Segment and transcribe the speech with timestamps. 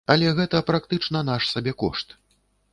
[0.11, 2.19] Але гэта практычна наш сабекошт.